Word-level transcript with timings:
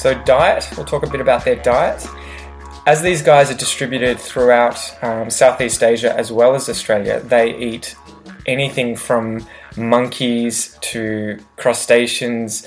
So, 0.00 0.14
diet, 0.24 0.66
we'll 0.78 0.86
talk 0.86 1.02
a 1.02 1.10
bit 1.10 1.20
about 1.20 1.44
their 1.44 1.56
diet. 1.56 2.08
As 2.86 3.02
these 3.02 3.20
guys 3.20 3.50
are 3.50 3.54
distributed 3.54 4.18
throughout 4.18 4.78
um, 5.04 5.28
Southeast 5.28 5.82
Asia 5.82 6.16
as 6.16 6.32
well 6.32 6.54
as 6.54 6.70
Australia, 6.70 7.20
they 7.20 7.54
eat 7.54 7.94
anything 8.46 8.96
from 8.96 9.46
monkeys 9.76 10.78
to 10.80 11.38
crustaceans, 11.56 12.66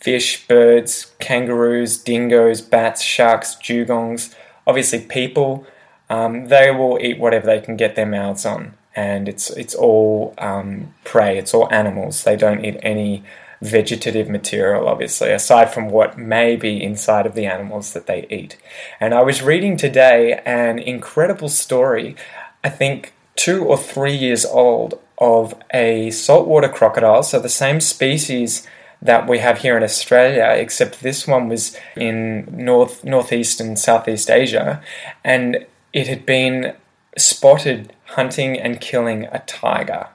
fish, 0.00 0.46
birds, 0.46 1.12
kangaroos, 1.18 1.98
dingoes, 1.98 2.60
bats, 2.60 3.02
sharks, 3.02 3.56
dugongs, 3.56 4.32
obviously 4.64 5.00
people. 5.00 5.66
Um, 6.08 6.46
they 6.46 6.70
will 6.70 6.96
eat 7.02 7.18
whatever 7.18 7.46
they 7.46 7.60
can 7.60 7.76
get 7.76 7.96
their 7.96 8.06
mouths 8.06 8.46
on, 8.46 8.74
and 8.94 9.28
it's 9.28 9.50
it's 9.50 9.74
all 9.74 10.32
um, 10.38 10.94
prey. 11.02 11.38
It's 11.38 11.52
all 11.52 11.68
animals. 11.72 12.22
They 12.22 12.36
don't 12.36 12.64
eat 12.64 12.78
any 12.84 13.24
vegetative 13.60 14.28
material, 14.28 14.88
obviously, 14.88 15.30
aside 15.30 15.72
from 15.72 15.90
what 15.90 16.18
may 16.18 16.56
be 16.56 16.82
inside 16.82 17.26
of 17.26 17.34
the 17.34 17.46
animals 17.46 17.92
that 17.92 18.06
they 18.06 18.26
eat. 18.30 18.56
And 19.00 19.14
I 19.14 19.22
was 19.22 19.42
reading 19.42 19.76
today 19.76 20.40
an 20.44 20.78
incredible 20.78 21.48
story, 21.48 22.16
I 22.62 22.68
think 22.68 23.12
two 23.36 23.64
or 23.64 23.76
three 23.76 24.14
years 24.14 24.44
old, 24.44 25.00
of 25.18 25.54
a 25.74 26.10
saltwater 26.10 26.68
crocodile, 26.68 27.22
so 27.22 27.40
the 27.40 27.48
same 27.48 27.80
species 27.80 28.66
that 29.02 29.28
we 29.28 29.38
have 29.38 29.58
here 29.58 29.76
in 29.76 29.82
Australia, 29.82 30.54
except 30.56 31.00
this 31.00 31.26
one 31.26 31.48
was 31.48 31.76
in 31.96 32.46
north 32.52 33.04
northeast 33.04 33.60
and 33.60 33.78
southeast 33.78 34.30
Asia, 34.30 34.82
and 35.24 35.66
it 35.92 36.06
had 36.06 36.26
been 36.26 36.74
spotted 37.16 37.92
hunting 38.06 38.58
and 38.58 38.80
killing 38.80 39.24
a 39.26 39.40
tiger. 39.40 40.08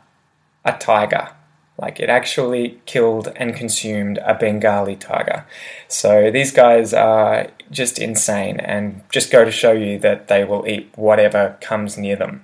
A 0.66 0.74
tiger. 0.74 1.30
Like 1.78 2.00
it 2.00 2.10
actually 2.10 2.80
killed 2.86 3.34
and 3.36 3.56
consumed 3.56 4.20
a 4.20 4.36
Bengali 4.36 4.96
tiger. 4.96 5.46
So 5.88 6.30
these 6.30 6.52
guys 6.52 6.94
are 6.94 7.48
just 7.72 7.98
insane 7.98 8.60
and 8.60 9.02
just 9.12 9.32
go 9.32 9.44
to 9.44 9.52
show 9.52 9.72
you 9.72 9.98
that 10.00 10.28
they 10.28 10.44
will 10.44 10.68
eat 10.68 10.92
whatever 10.96 11.58
comes 11.62 11.98
near 11.98 12.16
them. 12.16 12.44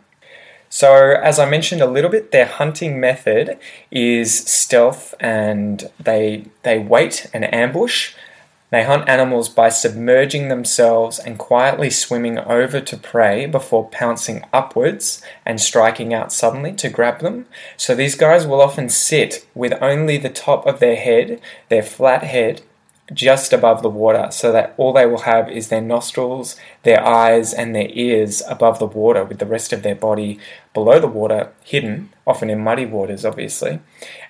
So, 0.71 1.15
as 1.23 1.39
I 1.39 1.49
mentioned 1.49 1.81
a 1.81 1.87
little 1.87 2.11
bit, 2.11 2.31
their 2.31 2.45
hunting 2.45 2.99
method 2.99 3.57
is 3.89 4.37
stealth 4.37 5.15
and 5.19 5.89
they, 5.99 6.45
they 6.61 6.77
wait 6.77 7.27
and 7.33 7.51
ambush. 7.51 8.13
They 8.71 8.83
hunt 8.83 9.09
animals 9.09 9.49
by 9.49 9.69
submerging 9.69 10.47
themselves 10.47 11.17
and 11.17 11.39
quietly 11.39 11.89
swimming 11.89 12.37
over 12.37 12.79
to 12.79 12.97
prey 12.97 13.47
before 13.47 13.89
pouncing 13.89 14.45
upwards 14.53 15.23
and 15.45 15.59
striking 15.59 16.13
out 16.13 16.31
suddenly 16.31 16.73
to 16.73 16.89
grab 16.89 17.19
them. 17.19 17.47
So 17.77 17.95
these 17.95 18.15
guys 18.15 18.45
will 18.45 18.61
often 18.61 18.89
sit 18.89 19.47
with 19.55 19.73
only 19.81 20.17
the 20.17 20.29
top 20.29 20.67
of 20.67 20.79
their 20.79 20.95
head, 20.95 21.41
their 21.69 21.83
flat 21.83 22.23
head, 22.23 22.61
just 23.13 23.53
above 23.53 23.81
the 23.81 23.89
water 23.89 24.27
so 24.31 24.51
that 24.51 24.73
all 24.77 24.93
they 24.93 25.05
will 25.05 25.21
have 25.21 25.49
is 25.49 25.69
their 25.69 25.81
nostrils, 25.81 26.55
their 26.83 27.03
eyes, 27.05 27.53
and 27.53 27.75
their 27.75 27.89
ears 27.89 28.43
above 28.47 28.79
the 28.79 28.85
water, 28.85 29.23
with 29.23 29.39
the 29.39 29.45
rest 29.45 29.73
of 29.73 29.83
their 29.83 29.95
body 29.95 30.39
below 30.73 30.99
the 30.99 31.07
water, 31.07 31.51
hidden, 31.63 32.09
often 32.27 32.49
in 32.49 32.59
muddy 32.59 32.85
waters, 32.85 33.25
obviously. 33.25 33.79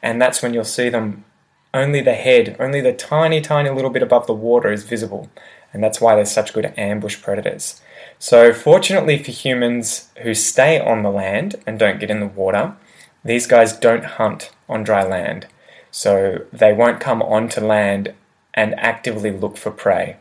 And 0.01 0.21
that's 0.21 0.41
when 0.41 0.53
you'll 0.53 0.63
see 0.63 0.89
them 0.89 1.25
only 1.73 2.01
the 2.01 2.13
head, 2.13 2.55
only 2.59 2.81
the 2.81 2.93
tiny, 2.93 3.41
tiny 3.41 3.69
little 3.69 3.89
bit 3.89 4.03
above 4.03 4.27
the 4.27 4.33
water 4.33 4.71
is 4.71 4.83
visible, 4.83 5.29
and 5.73 5.83
that's 5.83 6.01
why 6.01 6.15
they're 6.15 6.25
such 6.25 6.53
good 6.53 6.73
ambush 6.77 7.21
predators. 7.21 7.81
So, 8.17 8.53
fortunately 8.53 9.21
for 9.21 9.31
humans 9.31 10.09
who 10.23 10.33
stay 10.33 10.79
on 10.79 11.03
the 11.03 11.11
land 11.11 11.55
and 11.65 11.79
don't 11.79 11.99
get 11.99 12.09
in 12.09 12.19
the 12.19 12.27
water, 12.27 12.75
these 13.23 13.47
guys 13.47 13.73
don't 13.73 14.05
hunt 14.05 14.51
on 14.67 14.83
dry 14.83 15.03
land. 15.03 15.47
So, 15.91 16.45
they 16.51 16.73
won't 16.73 16.99
come 16.99 17.21
onto 17.21 17.61
land 17.61 18.13
and 18.53 18.79
actively 18.79 19.31
look 19.31 19.57
for 19.57 19.71
prey. 19.71 20.17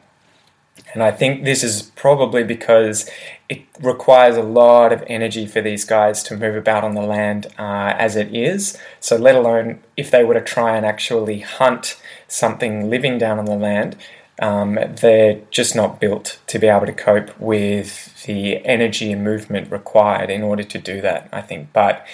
And 0.94 1.03
I 1.03 1.11
think 1.11 1.44
this 1.44 1.62
is 1.62 1.83
probably 1.94 2.44
because 2.44 3.09
it 3.49 3.62
requires 3.81 4.37
a 4.37 4.43
lot 4.43 4.93
of 4.93 5.05
energy 5.06 5.47
for 5.47 5.61
these 5.61 5.84
guys 5.84 6.22
to 6.25 6.37
move 6.37 6.56
about 6.56 6.84
on 6.84 6.94
the 6.94 7.03
land 7.03 7.47
uh, 7.59 7.94
as 7.97 8.16
it 8.16 8.34
is. 8.34 8.78
So, 9.00 9.17
let 9.17 9.34
alone 9.34 9.81
if 9.97 10.11
they 10.11 10.25
were 10.25 10.34
to 10.34 10.41
try 10.41 10.77
and 10.77 10.84
actually 10.84 11.41
hunt 11.41 12.00
something 12.27 12.91
living 12.91 13.19
down 13.19 13.38
on 13.38 13.44
the 13.44 13.56
land, 13.56 13.97
um, 14.41 14.78
they're 15.00 15.41
just 15.50 15.75
not 15.75 16.00
built 16.00 16.38
to 16.47 16.59
be 16.59 16.69
able 16.69 16.87
to 16.87 16.93
cope 16.93 17.38
with 17.41 18.25
the 18.25 18.65
energy 18.65 19.12
and 19.12 19.25
movement 19.25 19.71
required 19.71 20.31
in 20.31 20.43
order 20.43 20.62
to 20.62 20.78
do 20.78 21.00
that, 21.00 21.28
I 21.33 21.41
think. 21.41 21.72
But 21.72 22.06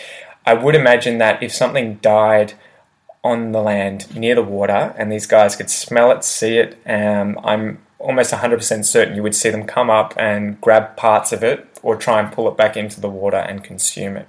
I 0.46 0.54
would 0.54 0.74
imagine 0.74 1.18
that 1.18 1.42
if 1.42 1.52
something 1.52 1.96
died 1.96 2.54
on 3.22 3.52
the 3.52 3.60
land 3.60 4.14
near 4.14 4.34
the 4.34 4.42
water 4.42 4.94
and 4.98 5.10
these 5.10 5.26
guys 5.26 5.56
could 5.56 5.70
smell 5.70 6.10
it, 6.10 6.24
see 6.24 6.58
it, 6.58 6.78
um, 6.86 7.38
I'm 7.42 7.78
almost 8.04 8.32
100% 8.32 8.84
certain 8.84 9.16
you 9.16 9.22
would 9.22 9.34
see 9.34 9.50
them 9.50 9.64
come 9.64 9.90
up 9.90 10.14
and 10.16 10.60
grab 10.60 10.96
parts 10.96 11.32
of 11.32 11.42
it 11.42 11.66
or 11.82 11.96
try 11.96 12.20
and 12.20 12.32
pull 12.32 12.48
it 12.48 12.56
back 12.56 12.76
into 12.76 13.00
the 13.00 13.08
water 13.08 13.38
and 13.38 13.64
consume 13.64 14.16
it. 14.16 14.28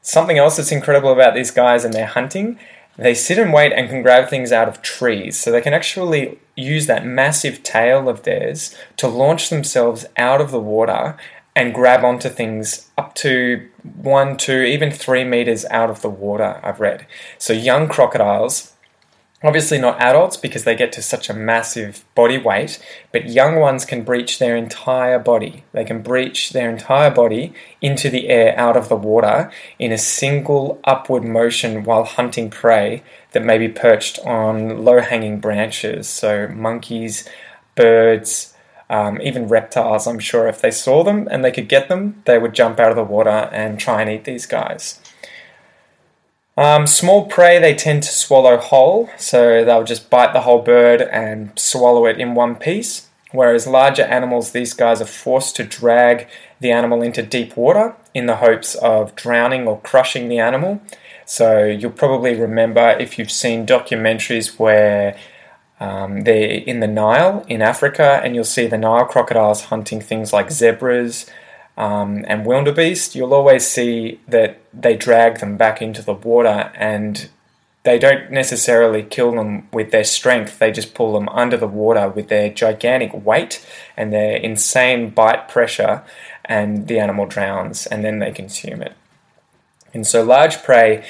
Something 0.00 0.38
else 0.38 0.56
that's 0.56 0.72
incredible 0.72 1.12
about 1.12 1.34
these 1.34 1.50
guys 1.50 1.84
and 1.84 1.92
their 1.92 2.06
hunting, 2.06 2.58
they 2.96 3.14
sit 3.14 3.38
and 3.38 3.52
wait 3.52 3.72
and 3.72 3.88
can 3.88 4.02
grab 4.02 4.28
things 4.28 4.52
out 4.52 4.68
of 4.68 4.80
trees. 4.80 5.38
So 5.38 5.50
they 5.50 5.60
can 5.60 5.74
actually 5.74 6.38
use 6.56 6.86
that 6.86 7.04
massive 7.04 7.62
tail 7.62 8.08
of 8.08 8.22
theirs 8.22 8.74
to 8.96 9.06
launch 9.06 9.50
themselves 9.50 10.06
out 10.16 10.40
of 10.40 10.50
the 10.50 10.60
water 10.60 11.16
and 11.54 11.74
grab 11.74 12.04
onto 12.04 12.28
things 12.28 12.88
up 12.96 13.14
to 13.16 13.68
one, 13.82 14.36
two, 14.36 14.62
even 14.62 14.90
three 14.90 15.24
meters 15.24 15.64
out 15.66 15.90
of 15.90 16.02
the 16.02 16.08
water, 16.08 16.60
I've 16.62 16.80
read. 16.80 17.06
So 17.36 17.52
young 17.52 17.88
crocodiles 17.88 18.74
Obviously, 19.40 19.78
not 19.78 20.00
adults 20.00 20.36
because 20.36 20.64
they 20.64 20.74
get 20.74 20.90
to 20.92 21.00
such 21.00 21.30
a 21.30 21.34
massive 21.34 22.04
body 22.16 22.36
weight, 22.36 22.82
but 23.12 23.28
young 23.28 23.54
ones 23.54 23.84
can 23.84 24.02
breach 24.02 24.40
their 24.40 24.56
entire 24.56 25.20
body. 25.20 25.62
They 25.70 25.84
can 25.84 26.02
breach 26.02 26.50
their 26.50 26.68
entire 26.68 27.10
body 27.10 27.52
into 27.80 28.10
the 28.10 28.28
air 28.28 28.58
out 28.58 28.76
of 28.76 28.88
the 28.88 28.96
water 28.96 29.52
in 29.78 29.92
a 29.92 29.98
single 29.98 30.80
upward 30.82 31.22
motion 31.22 31.84
while 31.84 32.02
hunting 32.02 32.50
prey 32.50 33.04
that 33.30 33.44
may 33.44 33.58
be 33.58 33.68
perched 33.68 34.18
on 34.26 34.84
low 34.84 35.00
hanging 35.00 35.38
branches. 35.38 36.08
So, 36.08 36.48
monkeys, 36.48 37.28
birds, 37.76 38.54
um, 38.90 39.20
even 39.22 39.46
reptiles, 39.46 40.08
I'm 40.08 40.18
sure 40.18 40.48
if 40.48 40.60
they 40.60 40.72
saw 40.72 41.04
them 41.04 41.28
and 41.30 41.44
they 41.44 41.52
could 41.52 41.68
get 41.68 41.88
them, 41.88 42.22
they 42.24 42.38
would 42.38 42.54
jump 42.54 42.80
out 42.80 42.90
of 42.90 42.96
the 42.96 43.04
water 43.04 43.48
and 43.52 43.78
try 43.78 44.02
and 44.02 44.10
eat 44.10 44.24
these 44.24 44.46
guys. 44.46 45.00
Um, 46.58 46.88
small 46.88 47.26
prey 47.26 47.60
they 47.60 47.72
tend 47.72 48.02
to 48.02 48.08
swallow 48.08 48.56
whole, 48.56 49.08
so 49.16 49.64
they'll 49.64 49.84
just 49.84 50.10
bite 50.10 50.32
the 50.32 50.40
whole 50.40 50.60
bird 50.60 51.02
and 51.02 51.56
swallow 51.56 52.04
it 52.06 52.18
in 52.18 52.34
one 52.34 52.56
piece. 52.56 53.06
Whereas 53.30 53.68
larger 53.68 54.02
animals, 54.02 54.50
these 54.50 54.74
guys 54.74 55.00
are 55.00 55.06
forced 55.06 55.54
to 55.56 55.62
drag 55.62 56.26
the 56.58 56.72
animal 56.72 57.00
into 57.00 57.22
deep 57.22 57.56
water 57.56 57.94
in 58.12 58.26
the 58.26 58.36
hopes 58.36 58.74
of 58.74 59.14
drowning 59.14 59.68
or 59.68 59.80
crushing 59.82 60.28
the 60.28 60.40
animal. 60.40 60.82
So 61.24 61.64
you'll 61.64 61.92
probably 61.92 62.34
remember 62.34 62.96
if 62.98 63.20
you've 63.20 63.30
seen 63.30 63.64
documentaries 63.64 64.58
where 64.58 65.16
um, 65.78 66.22
they're 66.22 66.50
in 66.50 66.80
the 66.80 66.88
Nile 66.88 67.44
in 67.46 67.62
Africa 67.62 68.20
and 68.24 68.34
you'll 68.34 68.42
see 68.42 68.66
the 68.66 68.78
Nile 68.78 69.04
crocodiles 69.04 69.66
hunting 69.66 70.00
things 70.00 70.32
like 70.32 70.50
zebras, 70.50 71.30
um, 71.78 72.24
and 72.26 72.44
wildebeest, 72.44 73.14
you'll 73.14 73.32
always 73.32 73.64
see 73.64 74.20
that 74.26 74.60
they 74.74 74.96
drag 74.96 75.38
them 75.38 75.56
back 75.56 75.80
into 75.80 76.02
the 76.02 76.12
water 76.12 76.72
and 76.74 77.30
they 77.84 78.00
don't 78.00 78.32
necessarily 78.32 79.04
kill 79.04 79.30
them 79.30 79.68
with 79.72 79.92
their 79.92 80.02
strength, 80.02 80.58
they 80.58 80.72
just 80.72 80.92
pull 80.92 81.12
them 81.12 81.28
under 81.28 81.56
the 81.56 81.68
water 81.68 82.08
with 82.08 82.28
their 82.28 82.50
gigantic 82.50 83.14
weight 83.14 83.64
and 83.96 84.12
their 84.12 84.36
insane 84.36 85.10
bite 85.10 85.48
pressure, 85.48 86.02
and 86.44 86.88
the 86.88 86.98
animal 86.98 87.26
drowns 87.26 87.86
and 87.86 88.04
then 88.04 88.18
they 88.18 88.32
consume 88.32 88.82
it. 88.82 88.94
And 89.94 90.04
so, 90.04 90.24
large 90.24 90.62
prey 90.64 91.06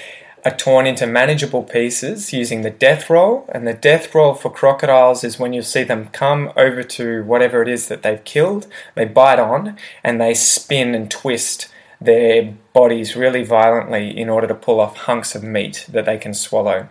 are 0.48 0.56
torn 0.56 0.86
into 0.86 1.06
manageable 1.06 1.62
pieces 1.62 2.32
using 2.32 2.62
the 2.62 2.70
death 2.70 3.10
roll. 3.10 3.48
And 3.52 3.66
the 3.66 3.74
death 3.74 4.14
roll 4.14 4.34
for 4.34 4.50
crocodiles 4.50 5.22
is 5.22 5.38
when 5.38 5.52
you 5.52 5.62
see 5.62 5.84
them 5.84 6.08
come 6.08 6.52
over 6.56 6.82
to 6.82 7.22
whatever 7.24 7.62
it 7.62 7.68
is 7.68 7.88
that 7.88 8.02
they've 8.02 8.24
killed, 8.24 8.66
they 8.94 9.04
bite 9.04 9.38
on, 9.38 9.76
and 10.02 10.20
they 10.20 10.34
spin 10.34 10.94
and 10.94 11.10
twist 11.10 11.68
their 12.00 12.54
bodies 12.72 13.14
really 13.14 13.44
violently 13.44 14.16
in 14.16 14.28
order 14.28 14.46
to 14.46 14.54
pull 14.54 14.80
off 14.80 14.96
hunks 14.96 15.34
of 15.34 15.42
meat 15.42 15.84
that 15.88 16.06
they 16.06 16.16
can 16.16 16.32
swallow. 16.32 16.88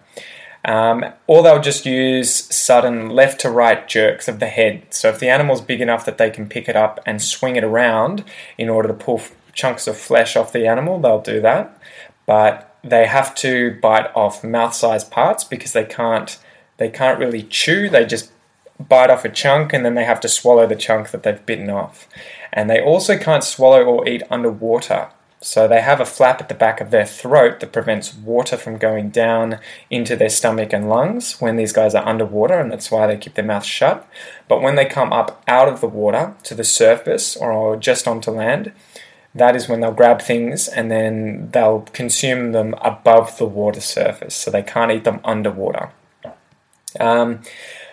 Um, 0.64 1.06
or 1.28 1.42
they'll 1.42 1.62
just 1.62 1.86
use 1.86 2.30
sudden 2.30 3.10
left 3.10 3.40
to 3.42 3.50
right 3.50 3.88
jerks 3.88 4.28
of 4.28 4.40
the 4.40 4.48
head. 4.48 4.88
So 4.90 5.10
if 5.10 5.20
the 5.20 5.30
animal's 5.30 5.62
big 5.62 5.82
enough 5.82 6.06
that 6.06 6.18
they 6.18 6.30
can 6.30 6.48
pick 6.48 6.68
it 6.68 6.76
up 6.76 7.00
and 7.06 7.22
swing 7.22 7.56
it 7.56 7.64
around 7.64 8.24
in 8.58 8.68
order 8.70 8.90
to 8.90 8.94
pull 8.94 9.20
f- 9.20 9.34
chunks 9.54 9.88
of 9.88 9.98
flesh 9.98 10.36
off 10.36 10.52
the 10.52 10.68
animal, 10.68 11.00
they'll 11.00 11.22
do 11.22 11.40
that. 11.42 11.82
But 12.26 12.67
they 12.90 13.08
have 13.08 13.36
to 13.36 13.80
bite 13.82 14.10
off 14.16 14.44
mouth-sized 14.44 15.12
parts 15.12 15.44
because 15.44 15.74
they 15.74 15.86
can't 15.86 16.40
they 16.78 16.90
can't 16.90 17.20
really 17.20 17.44
chew. 17.44 17.90
They 17.90 18.06
just 18.06 18.32
bite 18.80 19.10
off 19.10 19.26
a 19.26 19.30
chunk 19.30 19.74
and 19.74 19.84
then 19.84 19.96
they 19.96 20.06
have 20.06 20.20
to 20.22 20.28
swallow 20.28 20.68
the 20.68 20.76
chunk 20.76 21.12
that 21.12 21.24
they've 21.24 21.46
bitten 21.46 21.70
off. 21.70 22.08
And 22.54 22.70
they 22.70 22.82
also 22.82 23.18
can't 23.18 23.44
swallow 23.44 23.84
or 23.84 24.08
eat 24.08 24.24
underwater. 24.30 25.10
So 25.40 25.68
they 25.68 25.82
have 25.82 26.00
a 26.00 26.06
flap 26.06 26.42
at 26.42 26.50
the 26.50 26.56
back 26.56 26.82
of 26.82 26.90
their 26.90 27.06
throat 27.06 27.60
that 27.60 27.72
prevents 27.72 28.14
water 28.14 28.58
from 28.58 28.78
going 28.78 29.12
down 29.12 29.60
into 29.90 30.16
their 30.16 30.30
stomach 30.30 30.74
and 30.74 30.90
lungs 30.90 31.40
when 31.40 31.58
these 31.58 31.72
guys 31.72 31.94
are 31.94 32.08
underwater, 32.08 32.58
and 32.60 32.72
that's 32.72 32.90
why 32.90 33.06
they 33.06 33.18
keep 33.18 33.36
their 33.36 33.46
mouth 33.46 33.64
shut. 33.64 34.08
But 34.48 34.64
when 34.64 34.76
they 34.76 34.86
come 34.86 35.14
up 35.14 35.44
out 35.48 35.70
of 35.70 35.80
the 35.80 35.88
water 35.88 36.34
to 36.44 36.56
the 36.56 36.64
surface 36.64 37.36
or 37.36 37.78
just 37.78 38.08
onto 38.08 38.32
land, 38.32 38.72
that 39.38 39.56
is 39.56 39.68
when 39.68 39.82
they'll 39.82 39.92
grab 39.92 40.22
things 40.22 40.68
and 40.68 40.92
then 40.92 41.50
they'll 41.52 41.82
consume 41.94 42.52
them 42.52 42.76
above 42.82 43.38
the 43.38 43.46
water 43.46 43.82
surface. 43.82 44.36
So 44.36 44.52
they 44.52 44.64
can't 44.64 44.92
eat 44.92 45.04
them 45.04 45.20
underwater. 45.24 45.92
Um, 47.00 47.42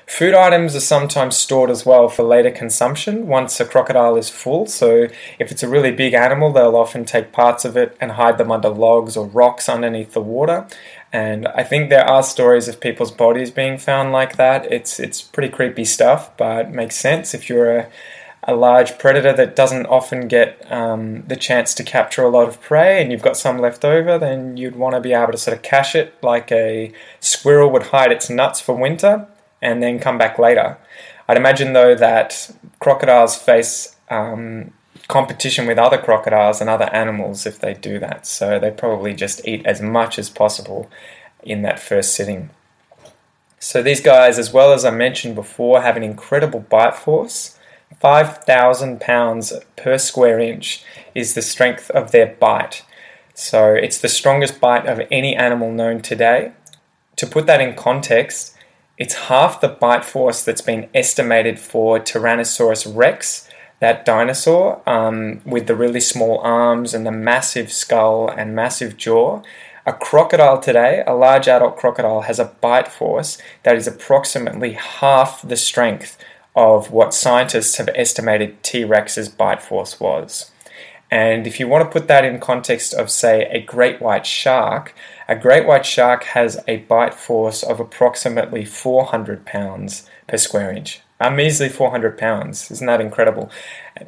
Food 0.07 0.35
items 0.35 0.77
are 0.77 0.81
sometimes 0.81 1.35
stored 1.35 1.71
as 1.71 1.87
well 1.87 2.09
for 2.09 2.25
later 2.25 2.51
consumption 2.51 3.27
once 3.27 3.59
a 3.59 3.65
crocodile 3.65 4.17
is 4.17 4.29
full. 4.29 4.67
So, 4.67 5.09
if 5.39 5.51
it's 5.51 5.63
a 5.63 5.69
really 5.69 5.93
big 5.93 6.13
animal, 6.13 6.53
they'll 6.53 6.77
often 6.77 7.07
take 7.07 7.33
parts 7.33 7.65
of 7.65 7.75
it 7.77 7.97
and 8.01 8.13
hide 8.13 8.37
them 8.37 8.53
under 8.53 8.69
logs 8.69 9.17
or 9.17 9.27
rocks 9.27 9.67
underneath 9.67 10.13
the 10.13 10.21
water. 10.21 10.67
And 11.11 11.49
I 11.49 11.63
think 11.63 11.89
there 11.89 12.05
are 12.05 12.23
stories 12.23 12.69
of 12.69 12.81
people's 12.81 13.13
bodies 13.13 13.51
being 13.51 13.79
found 13.79 14.13
like 14.13 14.37
that. 14.37 14.71
It's 14.71 15.01
it's 15.01 15.23
pretty 15.23 15.49
creepy 15.49 15.87
stuff, 15.87 16.37
but 16.37 16.71
makes 16.71 16.97
sense 16.97 17.33
if 17.33 17.49
you're 17.49 17.79
a 17.79 17.89
a 18.47 18.55
large 18.55 18.99
predator 18.99 19.33
that 19.33 19.57
doesn't 19.57 19.87
often 19.87 20.29
get 20.29 20.71
um, 20.71 21.23
the 21.23 21.37
chance 21.37 21.73
to 21.75 21.83
capture 21.83 22.23
a 22.23 22.29
lot 22.29 22.47
of 22.47 22.61
prey 22.61 23.01
and 23.01 23.11
you've 23.11 23.23
got 23.23 23.37
some 23.37 23.59
left 23.59 23.85
over, 23.85 24.19
then 24.19 24.57
you'd 24.57 24.77
want 24.77 24.95
to 24.95 25.01
be 25.01 25.13
able 25.13 25.33
to 25.33 25.39
sort 25.39 25.57
of 25.57 25.63
cache 25.63 25.95
it 25.95 26.15
like 26.23 26.53
a 26.53 26.93
squirrel 27.21 27.71
would 27.71 27.85
hide 27.85 28.13
its 28.13 28.29
nuts 28.29 28.61
for 28.61 28.75
winter 28.75 29.27
and 29.63 29.83
then 29.83 29.99
come 29.99 30.19
back 30.19 30.39
later. 30.39 30.77
I'd 31.27 31.39
imagine 31.39 31.73
though 31.73 31.95
that 31.95 32.51
crocodiles 32.81 33.35
face 33.35 33.97
um, 34.11 34.73
competition 35.09 35.67
with 35.67 35.79
other 35.79 35.99
crocodiles 35.99 36.61
and 36.61 36.69
other 36.69 36.93
animals 36.93 37.47
if 37.47 37.59
they 37.59 37.75
do 37.75 37.99
that, 37.99 38.27
so 38.27 38.59
they 38.59 38.71
probably 38.71 39.15
just 39.15 39.47
eat 39.47 39.65
as 39.65 39.81
much 39.81 40.19
as 40.19 40.29
possible 40.29 40.91
in 41.43 41.63
that 41.63 41.81
first 41.81 42.15
sitting. 42.15 42.51
So 43.59 43.83
these 43.83 44.01
guys, 44.01 44.39
as 44.39 44.53
well 44.53 44.75
as 44.75 44.85
I 44.85 44.91
mentioned 44.91 45.35
before, 45.35 45.81
have 45.81 45.97
an 45.97 46.03
incredible 46.03 46.61
bite 46.61 46.95
force. 46.95 47.54
5,000 48.01 49.01
pounds 49.01 49.53
per 49.77 49.99
square 49.99 50.39
inch 50.39 50.85
is 51.15 51.35
the 51.35 51.43
strength 51.43 51.91
of 51.91 52.11
their 52.11 52.35
bite. 52.39 52.85
So 53.35 53.75
it's 53.75 53.99
the 53.99 54.09
strongest 54.09 54.61
bite 54.61 54.87
of 54.87 55.01
any 55.11 55.35
animal 55.35 55.73
known 55.73 56.01
today. 56.01 56.53
To 57.17 57.27
put 57.27 57.47
that 57.47 57.61
in 57.61 57.75
context, 57.75 58.57
it's 58.97 59.15
half 59.15 59.61
the 59.61 59.69
bite 59.69 60.05
force 60.05 60.45
that's 60.45 60.61
been 60.61 60.89
estimated 60.95 61.59
for 61.59 61.99
Tyrannosaurus 61.99 62.95
rex, 62.95 63.49
that 63.81 64.05
dinosaur 64.05 64.83
um, 64.89 65.41
with 65.45 65.67
the 65.67 65.75
really 65.75 66.01
small 66.01 66.39
arms 66.39 66.95
and 66.95 67.05
the 67.05 67.11
massive 67.11 67.73
skull 67.73 68.29
and 68.29 68.55
massive 68.55 68.97
jaw. 68.97 69.43
A 69.87 69.93
crocodile 69.93 70.61
today, 70.61 71.03
a 71.07 71.15
large 71.15 71.49
adult 71.49 71.77
crocodile, 71.77 72.23
has 72.23 72.39
a 72.39 72.47
bite 72.47 72.89
force 72.89 73.37
that 73.65 73.77
is 73.77 73.87
approximately 73.87 74.73
half 74.73 75.43
the 75.43 75.57
strength 75.57 76.17
of 76.55 76.91
what 76.91 77.15
scientists 77.15 77.77
have 77.77 77.89
estimated 77.95 78.63
T 78.63 78.85
Rex's 78.85 79.29
bite 79.29 79.63
force 79.63 79.99
was. 79.99 80.51
And 81.11 81.47
if 81.47 81.61
you 81.61 81.69
want 81.69 81.85
to 81.85 81.93
put 81.93 82.09
that 82.09 82.25
in 82.25 82.41
context 82.41 82.95
of, 82.95 83.11
say, 83.11 83.45
a 83.51 83.61
great 83.61 84.01
white 84.01 84.27
shark, 84.27 84.95
a 85.29 85.37
great 85.37 85.67
white 85.67 85.87
shark 85.87 86.25
has 86.25 86.63
a 86.67 86.79
bite 86.79 87.15
force 87.15 87.63
of 87.63 87.79
approximately 87.79 88.65
400 88.65 89.47
pounds 89.47 90.09
per 90.27 90.37
square 90.37 90.73
inch. 90.73 91.01
A 91.21 91.31
measly 91.31 91.69
400 91.69 92.19
pounds. 92.19 92.71
Isn't 92.71 92.87
that 92.87 93.01
incredible? 93.01 93.51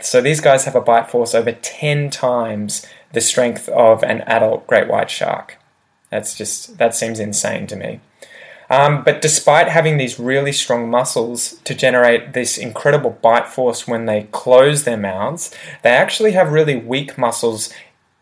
So 0.00 0.20
these 0.20 0.40
guys 0.40 0.64
have 0.64 0.75
a 0.75 0.81
bite 0.81 1.08
force 1.08 1.34
over 1.34 1.52
10 1.52 2.10
times 2.10 2.84
the 3.12 3.20
strength 3.20 3.69
of 3.69 4.02
an 4.02 4.22
adult 4.22 4.66
great 4.66 4.88
white 4.88 5.10
shark. 5.10 5.58
That's 6.10 6.34
just, 6.34 6.78
that 6.78 6.94
seems 6.94 7.20
insane 7.20 7.66
to 7.69 7.76
me. 7.76 8.00
Um, 8.69 9.05
but 9.05 9.23
despite 9.23 9.69
having 9.69 9.97
these 9.97 10.19
really 10.19 10.53
strong 10.53 10.91
muscles 10.91 11.61
to 11.65 11.75
generate 11.75 12.33
this 12.33 12.59
incredible 12.59 13.19
bite 13.23 13.49
force 13.49 13.87
when 13.87 14.07
they 14.07 14.25
close 14.33 14.85
their 14.85 14.97
mouths, 14.97 15.55
they 15.83 15.91
actually 15.91 16.33
have 16.33 16.53
really 16.53 16.77
weak 16.77 17.17
muscles 17.17 17.73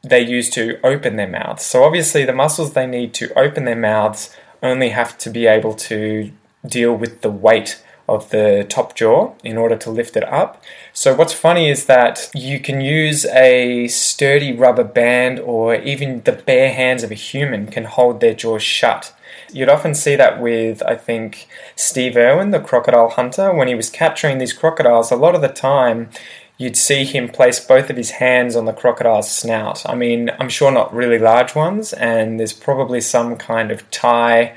they 0.02 0.20
use 0.20 0.50
to 0.50 0.78
open 0.84 1.16
their 1.16 1.28
mouths. 1.28 1.64
So 1.64 1.82
obviously, 1.84 2.24
the 2.24 2.32
muscles 2.32 2.74
they 2.74 2.86
need 2.86 3.14
to 3.14 3.32
open 3.38 3.64
their 3.64 3.74
mouths 3.74 4.34
only 4.62 4.90
have 4.90 5.16
to 5.18 5.30
be 5.30 5.46
able 5.46 5.74
to 5.74 6.30
deal 6.66 6.94
with 6.94 7.22
the 7.22 7.30
weight 7.30 7.82
of 8.08 8.30
the 8.30 8.66
top 8.68 8.94
jaw 8.94 9.32
in 9.42 9.56
order 9.56 9.76
to 9.76 9.90
lift 9.90 10.16
it 10.16 10.24
up. 10.24 10.62
So, 10.92 11.14
what's 11.14 11.32
funny 11.32 11.70
is 11.70 11.86
that 11.86 12.30
you 12.34 12.60
can 12.60 12.80
use 12.80 13.24
a 13.26 13.88
sturdy 13.88 14.54
rubber 14.54 14.84
band, 14.84 15.40
or 15.40 15.74
even 15.76 16.22
the 16.22 16.32
bare 16.32 16.72
hands 16.72 17.02
of 17.02 17.10
a 17.10 17.14
human 17.14 17.66
can 17.68 17.84
hold 17.84 18.20
their 18.20 18.34
jaws 18.34 18.62
shut. 18.62 19.14
You'd 19.52 19.68
often 19.68 19.94
see 19.94 20.16
that 20.16 20.40
with, 20.40 20.82
I 20.82 20.96
think, 20.96 21.48
Steve 21.76 22.16
Irwin, 22.16 22.50
the 22.50 22.60
crocodile 22.60 23.10
hunter. 23.10 23.52
When 23.54 23.68
he 23.68 23.74
was 23.74 23.90
capturing 23.90 24.38
these 24.38 24.52
crocodiles, 24.52 25.10
a 25.10 25.16
lot 25.16 25.34
of 25.34 25.42
the 25.42 25.48
time 25.48 26.10
you'd 26.56 26.76
see 26.76 27.04
him 27.04 27.28
place 27.28 27.58
both 27.58 27.90
of 27.90 27.96
his 27.96 28.12
hands 28.12 28.54
on 28.56 28.64
the 28.64 28.72
crocodile's 28.72 29.30
snout. 29.30 29.88
I 29.88 29.94
mean, 29.94 30.30
I'm 30.38 30.48
sure 30.48 30.70
not 30.70 30.94
really 30.94 31.18
large 31.18 31.54
ones, 31.54 31.92
and 31.92 32.38
there's 32.38 32.52
probably 32.52 33.00
some 33.00 33.36
kind 33.36 33.70
of 33.70 33.90
tie 33.90 34.56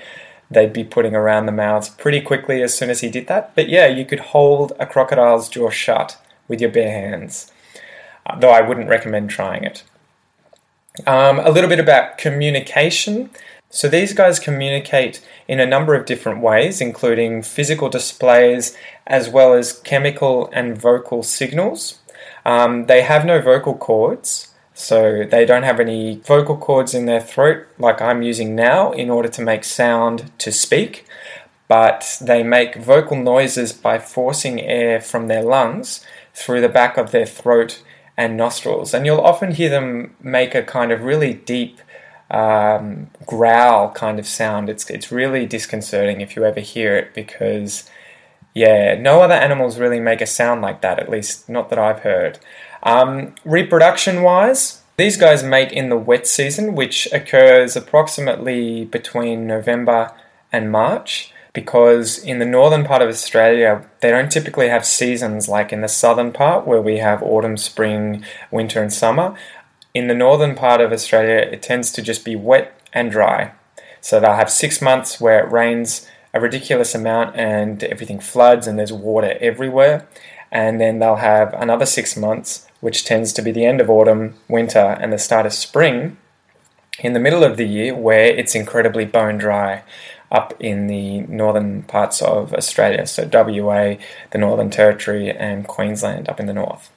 they'd 0.49 0.73
be 0.73 0.83
putting 0.83 1.15
around 1.15 1.45
the 1.45 1.51
mouths 1.51 1.89
pretty 1.89 2.21
quickly 2.21 2.61
as 2.61 2.73
soon 2.73 2.89
as 2.89 3.01
he 3.01 3.09
did 3.09 3.27
that. 3.27 3.53
But 3.55 3.69
yeah, 3.69 3.87
you 3.87 4.05
could 4.05 4.19
hold 4.19 4.73
a 4.79 4.85
crocodile's 4.85 5.49
jaw 5.49 5.69
shut 5.69 6.17
with 6.47 6.61
your 6.61 6.71
bare 6.71 6.91
hands, 6.91 7.51
uh, 8.25 8.39
though 8.39 8.51
I 8.51 8.61
wouldn't 8.61 8.89
recommend 8.89 9.29
trying 9.29 9.63
it. 9.63 9.83
Um, 11.05 11.39
a 11.39 11.51
little 11.51 11.69
bit 11.69 11.79
about 11.79 12.17
communication. 12.17 13.29
So 13.69 13.89
these 13.89 14.13
guys 14.13 14.39
communicate 14.39 15.21
in 15.47 15.59
a 15.59 15.65
number 15.65 15.93
of 15.93 16.05
different 16.05 16.41
ways, 16.41 16.79
including 16.79 17.43
physical 17.43 17.89
displays 17.89 18.75
as 19.05 19.29
well 19.29 19.53
as 19.53 19.73
chemical 19.73 20.49
and 20.53 20.77
vocal 20.77 21.21
signals. 21.21 21.99
Um, 22.45 22.85
they 22.85 23.01
have 23.01 23.25
no 23.25 23.41
vocal 23.41 23.75
cords, 23.75 24.53
so 24.73 25.25
they 25.29 25.45
don't 25.45 25.63
have 25.63 25.79
any 25.79 26.17
vocal 26.17 26.55
cords 26.55 26.93
in 26.93 27.07
their 27.07 27.19
throat 27.19 27.67
like 27.77 28.01
I'm 28.01 28.21
using 28.21 28.55
now 28.55 28.91
in 28.91 29.09
order 29.09 29.27
to 29.29 29.41
make 29.41 29.63
sound 29.63 30.31
to 30.39 30.51
speak, 30.51 31.05
but 31.67 32.17
they 32.21 32.43
make 32.43 32.75
vocal 32.75 33.17
noises 33.17 33.73
by 33.73 33.99
forcing 33.99 34.61
air 34.61 35.01
from 35.01 35.27
their 35.27 35.43
lungs 35.43 36.05
through 36.33 36.61
the 36.61 36.69
back 36.69 36.95
of 36.95 37.11
their 37.11 37.25
throat 37.25 37.83
and 38.15 38.37
nostrils. 38.37 38.93
And 38.93 39.05
you'll 39.05 39.19
often 39.19 39.51
hear 39.51 39.69
them 39.69 40.15
make 40.21 40.55
a 40.55 40.63
kind 40.63 40.91
of 40.91 41.03
really 41.03 41.33
deep 41.33 41.79
um, 42.29 43.09
growl 43.25 43.91
kind 43.91 44.19
of 44.19 44.27
sound. 44.27 44.69
It's 44.69 44.89
it's 44.89 45.11
really 45.11 45.45
disconcerting 45.45 46.21
if 46.21 46.35
you 46.35 46.45
ever 46.45 46.59
hear 46.59 46.95
it 46.95 47.13
because 47.13 47.89
yeah, 48.53 48.95
no 48.99 49.21
other 49.21 49.35
animals 49.35 49.77
really 49.77 49.99
make 49.99 50.19
a 50.19 50.25
sound 50.25 50.61
like 50.61 50.81
that. 50.81 50.99
At 50.99 51.09
least 51.09 51.47
not 51.47 51.69
that 51.69 51.79
I've 51.79 51.99
heard. 51.99 52.39
Um, 52.83 53.35
reproduction 53.45 54.23
wise, 54.23 54.81
these 54.97 55.15
guys 55.17 55.43
mate 55.43 55.71
in 55.71 55.89
the 55.89 55.97
wet 55.97 56.25
season, 56.25 56.73
which 56.75 57.07
occurs 57.13 57.75
approximately 57.75 58.85
between 58.85 59.45
November 59.45 60.11
and 60.51 60.71
March. 60.71 61.31
Because 61.53 62.19
in 62.19 62.37
the 62.37 62.45
northern 62.45 62.83
part 62.83 63.01
of 63.01 63.09
Australia, 63.09 63.87
they 64.01 64.11
don't 64.11 64.31
typically 64.31 64.69
have 64.69 64.85
seasons 64.85 65.49
like 65.49 65.73
in 65.73 65.81
the 65.81 65.87
southern 65.87 66.31
part 66.31 66.67
where 66.67 66.81
we 66.81 66.97
have 66.97 67.23
autumn, 67.23 67.57
spring, 67.57 68.23
winter, 68.51 68.79
and 68.79 68.93
summer 68.93 69.35
in 69.97 70.07
the 70.07 70.13
northern 70.13 70.55
part 70.55 70.81
of 70.81 70.91
Australia, 70.91 71.35
it 71.35 71.61
tends 71.61 71.91
to 71.91 72.01
just 72.01 72.23
be 72.23 72.35
wet 72.35 72.79
and 72.93 73.11
dry. 73.11 73.51
So 74.01 74.19
they'll 74.19 74.33
have 74.35 74.49
six 74.49 74.81
months 74.81 75.19
where 75.19 75.43
it 75.43 75.51
rains 75.51 76.07
a 76.33 76.39
ridiculous 76.39 76.93
amount 76.95 77.35
and 77.35 77.83
everything 77.83 78.19
floods 78.19 78.67
and 78.67 78.77
there's 78.77 78.93
water 78.93 79.37
everywhere. 79.41 80.07
And 80.51 80.79
then 80.79 80.99
they'll 80.99 81.15
have 81.15 81.53
another 81.53 81.85
six 81.85 82.15
months, 82.15 82.67
which 82.79 83.05
tends 83.05 83.33
to 83.33 83.41
be 83.41 83.51
the 83.51 83.65
end 83.65 83.81
of 83.81 83.89
autumn, 83.89 84.35
winter, 84.47 84.97
and 85.01 85.11
the 85.11 85.17
start 85.17 85.45
of 85.45 85.53
spring 85.53 86.17
in 86.99 87.13
the 87.13 87.19
middle 87.19 87.43
of 87.43 87.57
the 87.57 87.67
year 87.67 87.93
where 87.95 88.25
it's 88.25 88.55
incredibly 88.55 89.05
bone 89.05 89.37
dry 89.37 89.83
up 90.31 90.53
in 90.59 90.87
the 90.87 91.21
northern 91.21 91.83
parts 91.83 92.21
of 92.21 92.53
Australia. 92.53 93.05
So 93.07 93.29
WA, 93.31 93.95
the 94.31 94.37
Northern 94.37 94.69
Territory, 94.69 95.31
and 95.31 95.67
Queensland 95.67 96.27
up 96.27 96.39
in 96.39 96.45
the 96.45 96.53
north. 96.53 96.91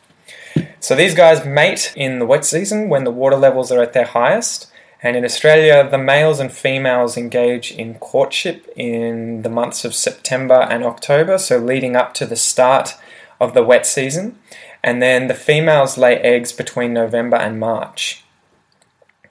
So 0.91 0.97
these 0.97 1.15
guys 1.15 1.47
mate 1.47 1.93
in 1.95 2.19
the 2.19 2.27
wet 2.27 2.45
season 2.45 2.89
when 2.89 3.05
the 3.05 3.13
water 3.13 3.37
levels 3.37 3.71
are 3.71 3.81
at 3.81 3.93
their 3.93 4.07
highest. 4.07 4.69
And 5.01 5.17
in 5.17 5.25
Australia, 5.25 5.89
the 5.89 5.97
males 5.97 6.41
and 6.41 6.51
females 6.51 7.17
engage 7.17 7.71
in 7.71 7.95
courtship 8.01 8.69
in 8.75 9.43
the 9.43 9.49
months 9.49 9.85
of 9.85 9.95
September 9.95 10.67
and 10.69 10.83
October, 10.83 11.39
so 11.39 11.59
leading 11.59 11.95
up 11.95 12.13
to 12.15 12.27
the 12.27 12.35
start 12.35 12.97
of 13.41 13.55
the 13.55 13.63
wet 13.63 13.87
season. 13.87 14.37
And 14.83 15.01
then 15.01 15.29
the 15.29 15.35
females 15.35 15.97
lay 15.97 16.17
eggs 16.17 16.51
between 16.51 16.93
November 16.93 17.37
and 17.37 17.61
March. 17.61 18.25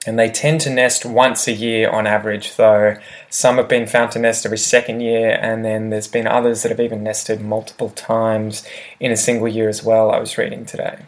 And 0.07 0.17
they 0.17 0.29
tend 0.29 0.61
to 0.61 0.69
nest 0.69 1.05
once 1.05 1.45
a 1.45 1.51
year 1.51 1.89
on 1.89 2.07
average, 2.07 2.55
though 2.55 2.95
some 3.29 3.57
have 3.57 3.67
been 3.67 3.85
found 3.85 4.13
to 4.13 4.19
nest 4.19 4.45
every 4.45 4.57
second 4.57 5.01
year, 5.01 5.37
and 5.41 5.65
then 5.65 5.89
there's 5.89 6.07
been 6.07 6.25
others 6.25 6.63
that 6.63 6.69
have 6.69 6.79
even 6.79 7.03
nested 7.03 7.41
multiple 7.41 7.89
times 7.89 8.65
in 9.01 9.11
a 9.11 9.17
single 9.17 9.49
year 9.49 9.67
as 9.67 9.83
well, 9.83 10.09
I 10.09 10.19
was 10.19 10.37
reading 10.37 10.63
today. 10.63 10.99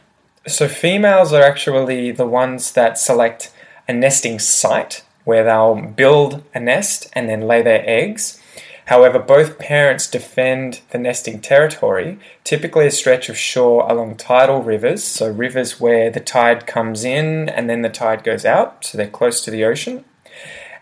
So, 0.47 0.67
females 0.67 1.33
are 1.33 1.43
actually 1.43 2.11
the 2.11 2.25
ones 2.25 2.71
that 2.71 2.97
select 2.97 3.53
a 3.87 3.93
nesting 3.93 4.39
site 4.39 5.03
where 5.23 5.43
they'll 5.43 5.79
build 5.79 6.43
a 6.55 6.59
nest 6.59 7.07
and 7.13 7.29
then 7.29 7.41
lay 7.41 7.61
their 7.61 7.87
eggs. 7.87 8.41
However, 8.85 9.19
both 9.19 9.59
parents 9.59 10.09
defend 10.09 10.81
the 10.89 10.97
nesting 10.97 11.41
territory, 11.41 12.17
typically 12.43 12.87
a 12.87 12.91
stretch 12.91 13.29
of 13.29 13.37
shore 13.37 13.87
along 13.87 14.15
tidal 14.15 14.63
rivers, 14.63 15.03
so 15.03 15.29
rivers 15.31 15.79
where 15.79 16.09
the 16.09 16.19
tide 16.19 16.65
comes 16.65 17.03
in 17.03 17.47
and 17.47 17.69
then 17.69 17.83
the 17.83 17.89
tide 17.89 18.23
goes 18.23 18.43
out, 18.43 18.83
so 18.83 18.97
they're 18.97 19.07
close 19.07 19.45
to 19.45 19.51
the 19.51 19.63
ocean, 19.63 20.03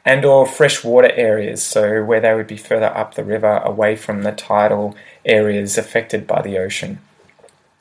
and 0.06 0.24
or 0.24 0.46
freshwater 0.46 1.12
areas, 1.12 1.62
so 1.62 2.02
where 2.02 2.22
they 2.22 2.34
would 2.34 2.48
be 2.48 2.58
further 2.58 2.96
up 2.98 3.16
the 3.16 3.26
river 3.26 3.58
away 3.58 3.98
from 3.98 4.24
the 4.24 4.32
tidal 4.32 4.96
areas 5.26 5.78
affected 5.78 6.26
by 6.26 6.42
the 6.42 6.58
ocean. 6.58 7.00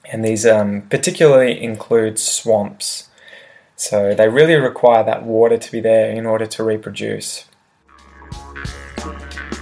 And 0.04 0.24
these 0.24 0.46
um, 0.46 0.82
particularly 0.82 1.62
include 1.62 2.18
swamps. 2.18 3.08
So 3.76 4.14
they 4.14 4.28
really 4.28 4.54
require 4.54 5.04
that 5.04 5.24
water 5.24 5.56
to 5.56 5.72
be 5.72 5.80
there 5.80 6.10
in 6.10 6.26
order 6.26 6.46
to 6.46 6.64
reproduce. 6.64 7.44